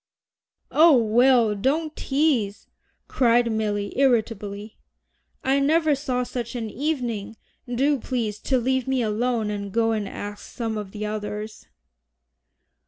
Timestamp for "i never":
5.43-5.93